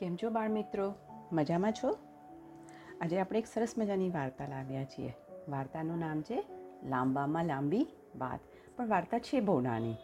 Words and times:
કેમ 0.00 0.16
છો 0.16 0.30
બાળ 0.30 0.48
મિત્રો 0.48 0.94
મજામાં 1.32 1.72
છો? 1.72 1.98
આજે 3.00 3.20
આપણે 3.20 3.38
એક 3.38 3.46
સરસ 3.46 3.74
મજાની 3.78 4.10
વાર્તા 4.10 4.48
લાવ્યા 4.48 4.84
છીએ. 4.84 5.14
વાર્તાનું 5.48 5.98
નામ 5.98 6.22
છે 6.22 6.44
લાંબામાં 6.84 7.44
લાંબી 7.44 7.86
વાત. 8.18 8.40
પણ 8.76 8.88
વાર્તા 8.88 9.18
છે 9.18 9.40
બહુ 9.40 9.60
નાની. 9.60 9.94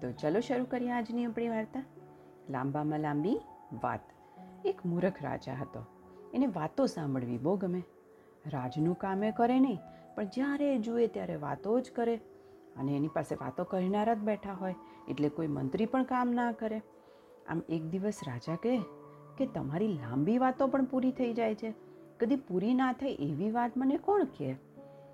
તો 0.00 0.12
ચલો 0.12 0.40
શરૂ 0.40 0.64
કરીએ 0.64 0.90
આજની 0.90 1.24
આપણી 1.24 1.48
વાર્તા. 1.48 1.84
લાંબામાં 2.50 3.00
લાંબી 3.00 3.40
વાત. 3.82 4.00
એક 4.64 4.86
મૂરખ 4.86 5.22
રાજા 5.22 5.54
હતો. 5.54 5.84
એને 6.34 6.46
વાતો 6.46 6.86
સાંભળવી 6.86 7.38
બહુ 7.38 7.56
ગમે. 7.56 7.82
રાજનું 8.46 8.98
કામે 8.98 9.30
કરે 9.30 9.60
નહીં, 9.60 9.78
પણ 10.14 10.24
જ્યારે 10.24 10.78
જુએ 10.78 11.06
ત્યારે 11.06 11.36
વાતો 11.36 11.80
જ 11.80 11.92
કરે. 11.92 12.16
અને 12.76 12.96
એની 12.96 13.08
પાસે 13.08 13.34
વાતો 13.34 13.64
કરનારા 13.64 14.14
જ 14.14 14.18
બેઠા 14.18 14.52
હોય, 14.52 14.74
એટલે 15.08 15.28
કોઈ 15.28 15.46
મંત્રી 15.46 15.86
પણ 15.86 16.04
કામ 16.04 16.30
ના 16.30 16.52
કરે. 16.52 16.82
આમ 17.48 17.62
એક 17.68 17.82
દિવસ 17.82 18.20
રાજા 18.26 18.56
કહે 18.56 19.03
કે 19.38 19.46
તમારી 19.46 19.88
લાંબી 19.88 20.38
વાતો 20.38 20.66
પણ 20.66 20.84
પૂરી 20.84 21.12
થઈ 21.12 21.34
જાય 21.34 21.54
છે? 21.54 21.74
કદી 22.20 22.36
પૂરી 22.36 22.74
ના 22.74 22.92
થાય 22.92 23.10
એવી 23.10 23.50
વાત 23.50 23.72
મને 23.76 23.96
કોણ 23.96 24.24
કહે? 24.24 24.56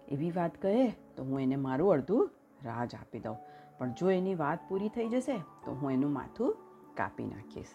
એવી 0.09 0.31
વાત 0.31 0.63
કહે 0.63 0.91
તો 1.17 1.25
હું 1.25 1.41
એને 1.41 1.57
મારું 1.57 1.93
અડધું 1.93 2.31
રાજ 2.65 2.95
આપી 2.95 3.19
દઉં. 3.19 3.37
પણ 3.79 3.93
જો 3.93 4.11
એની 4.11 4.35
વાત 4.35 4.59
પૂરી 4.69 4.89
થઈ 4.89 5.09
જશે 5.09 5.39
તો 5.39 5.73
હું 5.73 5.93
એનું 5.93 6.13
માથું 6.13 6.57
કાપી 6.95 7.25
નાખીશ. 7.25 7.67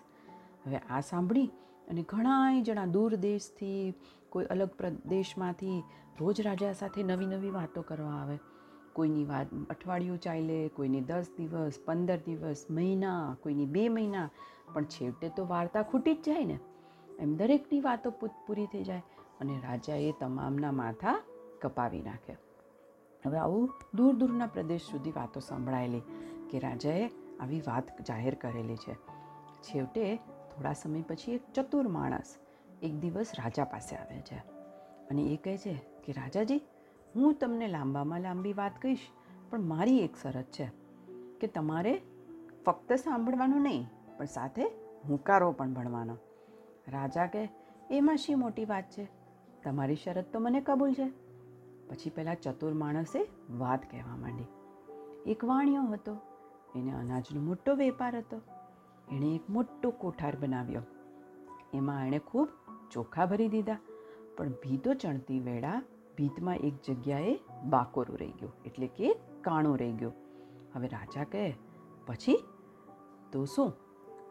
હવે 0.68 0.78
આ 0.78 1.00
સાંભળી 1.00 1.52
અને 1.88 2.06
ઘણાય 2.10 2.62
જણા 2.62 2.86
દૂર 2.86 3.16
દેશથી, 3.16 3.94
કોઈ 4.30 4.46
અલગ 4.46 4.68
પ્રદેશમાંથી 4.68 5.84
રોજ 6.20 6.42
રાજા 6.42 6.74
સાથે 6.74 7.04
નવી 7.04 7.26
નવી 7.26 7.50
વાતો 7.50 7.82
કરવા 7.82 8.12
આવે. 8.12 8.38
કોઈની 8.94 9.26
વાત 9.26 9.48
અઠવાડિયું 9.70 10.18
ચાલે, 10.18 10.68
કોઈની 10.68 11.02
દસ 11.02 11.26
દિવસ, 11.38 11.74
પંદર 11.86 12.18
દિવસ, 12.18 12.66
મહિના, 12.70 13.38
કોઈની 13.44 13.66
બે 13.66 13.90
મહિના. 13.90 14.30
પણ 14.76 14.94
છેવટે 14.94 15.30
તો 15.30 15.48
વાર્તા 15.48 15.82
ખૂટી 15.82 16.16
જ 16.16 16.24
જાય 16.24 16.46
ને. 16.46 16.58
એમ 17.20 17.36
દરેકની 17.36 17.82
વાતો 17.82 18.10
પૂરી 18.48 18.66
થઈ 18.66 18.84
જાય 18.84 19.04
અને 19.40 19.60
રાજાએ 19.64 20.14
તમામના 20.20 20.72
માથા 20.72 21.14
કપાવી 21.62 22.02
નાખે. 22.02 22.34
હવે 23.26 23.38
આવું 23.38 23.70
દૂર 23.96 24.14
દૂરના 24.16 24.48
પ્રદેશ 24.48 24.82
સુધી 24.82 25.12
વાતો 25.12 25.40
સંભળાયેલી 25.40 26.02
કે 26.50 26.60
રાજાએ 26.60 27.06
આવી 27.40 27.62
વાત 27.68 28.02
જાહેર 28.02 28.36
કરેલી 28.36 28.78
છે. 28.78 28.96
છેવટે 29.62 30.16
થોડા 30.52 30.74
સમય 30.74 31.02
પછી 31.02 31.32
એક 31.32 31.52
ચતુર 31.54 31.88
માણસ 31.88 32.36
એક 32.84 32.94
દિવસ 32.96 33.32
રાજા 33.40 33.64
પાસે 33.64 33.96
આવે 33.96 34.22
છે 34.22 34.38
અને 35.10 35.22
એ 35.24 35.36
કહે 35.38 35.58
છે 35.58 35.74
કે, 36.04 36.12
રાજાજી, 36.12 36.62
હું 37.16 37.34
તમને 37.34 37.68
લાંબામાં 37.68 38.22
લાંબી 38.22 38.54
વાત 38.54 38.82
કહીશ, 38.82 39.06
પણ 39.50 39.62
મારી 39.62 40.00
એક 40.00 40.16
શરત 40.22 40.48
છે 40.52 40.68
કે 41.40 41.48
તમારે 41.48 42.02
ફક્ત 42.66 42.94
સાંભળવાનું 42.94 43.62
નહીં 43.62 43.86
પણ 44.18 44.26
સાથે 44.26 44.64
હુંકારો 45.06 45.52
પણ 45.52 45.74
ભણવાનો. 45.74 46.18
રાજા 46.88 47.26
કહે 47.26 47.50
એમાં 47.92 48.18
શી 48.18 48.36
મોટી 48.36 48.66
વાત 48.66 48.90
છે. 48.90 49.10
તમારી 49.64 49.96
શરત 49.96 50.26
તો 50.34 50.40
મને 50.40 50.62
કબૂલ 50.62 50.94
છે. 50.94 51.10
પછી 51.90 52.10
પહેલાં 52.10 52.36
ચતુર 52.36 52.74
માણસે 52.74 53.28
વાત 53.50 53.92
કહેવા 53.92 54.16
માંડી. 54.16 54.46
એક 55.32 55.46
વાણિયો 55.46 55.84
હતો. 55.84 56.18
એને 56.76 56.92
અનાજનો 56.92 57.42
મોટો 57.42 57.76
વેપાર 57.76 58.18
હતો. 58.18 58.42
એણે 59.12 59.36
એક 59.36 59.50
મોટો 59.50 59.90
કોઠાર 59.90 60.38
બનાવ્યો. 60.40 60.82
એમાં 61.74 62.08
એણે 62.08 62.20
ખૂબ 62.20 62.50
ચોખા 62.92 63.26
ભરી 63.26 63.48
દીધા. 63.48 63.78
પણ 64.38 64.50
ભીતો 64.50 64.94
ચણતી 64.94 65.40
વેળા 65.40 65.82
ભીતમાં 66.18 66.56
એક 66.56 66.74
જગ્યાએ 66.88 67.40
બાકોરું 67.70 68.18
રહી 68.18 68.32
ગયું. 68.32 68.54
એટલે 68.66 68.88
કે 68.88 69.16
કાણું 69.42 69.78
રહી 69.78 69.94
ગયું. 69.94 70.14
હવે 70.76 70.88
રાજા 70.88 71.24
કહે, 71.24 71.56
પછી? 72.06 72.44
તો 73.32 73.46
શું? 73.46 73.74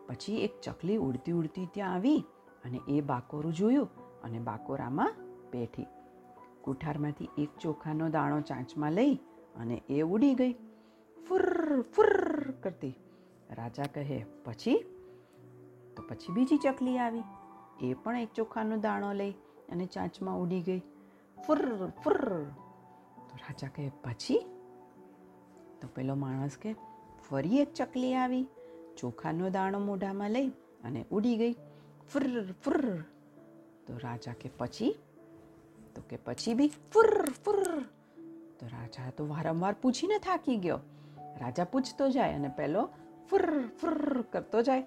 પછી 0.07 0.37
એક 0.37 0.61
ચકલી 0.61 0.97
ઉડતી 0.97 1.33
ઉડતી 1.33 1.67
ત્યાં 1.67 1.95
આવી 1.95 2.25
અને 2.65 2.81
એ 2.89 3.01
બાકોરું 3.01 3.53
જોયું 3.53 3.89
અને 4.23 4.39
બાકોરામાં 4.39 5.15
બેઠી. 5.51 5.87
કુઠારમાંથી 6.63 7.29
એક 7.39 7.49
ચોખાનો 7.61 8.09
દાણો 8.09 8.41
ચાંચમાં 8.41 8.93
લઈ 8.93 9.15
અને 9.57 9.83
એ 9.89 10.03
ઉડી 10.03 10.35
ગઈ. 10.35 10.53
ફુર 11.29 11.81
ફુર 11.81 12.51
કરતી. 12.51 12.95
રાજા 13.51 13.83
કહે, 13.83 14.27
પછી? 14.45 14.85
તો 15.97 16.03
પછી 16.09 16.33
બીજી 16.33 16.57
ચકલી 16.57 16.99
આવી. 16.99 17.23
એ 17.81 17.95
પણ 17.95 18.17
એક 18.17 18.33
ચોખાનો 18.33 18.77
દાણો 18.77 19.13
લઈ 19.13 19.31
અને 19.69 19.87
ચાંચમાં 19.87 20.39
ઉડી 20.39 20.63
ગઈ. 20.63 20.79
ફુર 21.47 21.91
ફુર. 21.91 22.45
તો 23.17 23.37
રાજા 23.37 23.69
કહે, 23.69 23.89
પછી? 23.89 24.47
તો 25.81 25.89
પેલો 25.95 26.15
માણસ 26.15 26.59
કે 26.59 26.75
ફરી 27.31 27.59
એક 27.59 27.75
ચકલી 27.75 28.15
આવી 28.15 28.47
ચોખાનો 28.97 29.51
દાણો 29.51 29.79
મોઢામાં 29.79 30.31
લઈ 30.31 30.49
અને 30.85 31.05
ઉડી 31.11 31.37
ગઈ. 31.37 31.53
ફુર 32.13 32.53
ફુર 32.53 33.01
તો 33.87 33.97
રાજા 34.05 34.33
કે 34.33 34.51
પછી? 34.59 34.99
તો 35.95 36.03
કે 36.09 36.17
પછી 36.17 36.55
બી 36.55 36.69
ફુર 36.69 37.31
ફુર 37.45 37.83
તો 38.61 38.67
રાજા 38.67 39.11
તો 39.11 39.29
વારંવાર 39.29 39.73
પૂછીને 39.83 40.19
થાકી 40.19 40.57
ગયો. 40.57 40.81
રાજા 41.41 41.65
પૂછતો 41.65 42.09
જાય 42.09 42.35
અને 42.35 42.49
પેલો 42.49 42.91
ફુર 43.31 43.67
ફુર 43.67 44.23
કરતો 44.23 44.63
જાય. 44.63 44.83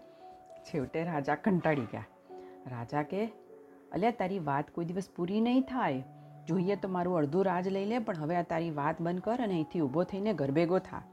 છેવટે 0.63 1.03
રાજા 1.03 1.35
કંટાળી 1.35 1.81
ગયા. 1.81 2.05
રાજા 2.67 3.03
કે, 3.03 3.25
અલ્યા, 3.91 4.11
તારી 4.11 4.39
વાત 4.39 4.71
કોઈ 4.71 4.85
દિવસ 4.85 5.09
પૂરી 5.15 5.41
નહીં 5.41 5.61
થાય. 5.61 6.03
જોઈએ 6.47 6.75
તો 6.75 6.87
મારું 6.87 7.17
અડધું 7.17 7.45
રાજ 7.45 7.67
લઈ 7.67 7.85
લે, 7.85 7.99
પણ 7.99 8.17
હવે 8.17 8.35
આ 8.35 8.41
તારી 8.41 8.71
વાત 8.71 9.01
બંધ 9.01 9.21
કર 9.21 9.33
અને 9.33 9.53
અહીંથી 9.53 9.79
ઊભો 9.79 10.03
થઈને 10.03 10.33
ગરબેગો 10.33 10.79
થા. 10.79 11.03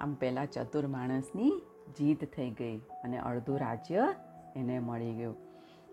આમ 0.00 0.14
પહેલાં 0.14 0.46
ચતુર 0.46 0.86
માણસની 0.86 1.52
જીત 1.98 2.34
થઈ 2.34 2.50
ગઈ 2.50 2.78
અને 2.78 3.18
અડધું 3.18 3.58
રાજ્ય 3.58 4.14
એને 4.56 4.78
મળી 4.78 5.14
ગયું. 5.14 5.36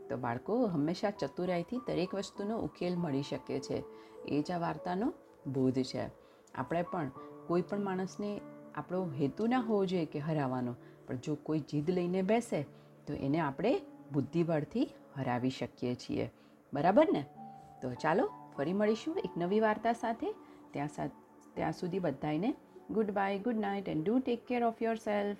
તો 0.09 0.17
બાળકો, 0.17 0.65
હંમેશા 0.65 1.09
ચતુરાઈથી 1.09 1.77
દરેક 1.77 2.15
વસ્તુનો 2.15 2.57
ઉકેલ 2.57 2.95
મળી 2.97 3.21
શકે 3.21 3.59
છે. 3.59 3.83
એ 4.25 4.41
જ 4.41 4.51
આ 4.51 4.57
વાર્તાનો 4.57 5.13
બોધ 5.53 5.73
છે. 5.73 6.07
આપણે 6.55 6.81
પણ 6.81 7.11
કોઈ 7.47 7.61
પણ 7.61 7.83
માણસને 7.83 8.41
આપણો 8.75 9.11
હેતુ 9.11 9.47
ના 9.47 9.59
હોવો 9.59 9.85
જોઈએ 9.85 10.05
કે 10.05 10.19
હરાવવાનો. 10.19 10.75
પણ 11.07 11.15
જો 11.15 11.35
કોઈ 11.35 11.59
જીદ 11.59 11.89
લઈને 11.89 12.21
બેસે, 12.21 12.63
તો 13.07 13.13
એને 13.13 13.39
આપણે 13.39 13.81
બુદ્ધિબળથી 14.13 14.89
હરાવી 15.17 15.49
શકીએ 15.49 15.95
છીએ. 15.95 16.31
બરાબર 16.73 17.07
ને? 17.11 17.25
તો 17.81 17.93
ચાલો 17.93 18.29
ફરી 18.57 18.73
મળીશું 18.73 19.17
એક 19.17 19.31
નવી 19.37 19.59
વાર્તા 19.59 19.93
સાથે. 19.93 20.35
ત્યાં 20.71 20.89
ત્યાં 21.53 21.71
સુધી 21.71 21.99
બધાને 21.99 22.55
good 22.91 23.11
bye 23.11 23.39
good 23.39 23.55
night 23.55 23.89
and 23.89 24.05
do 24.05 24.19
take 24.19 24.45
care 24.45 24.63
of 24.63 24.81
yourself 24.95 25.37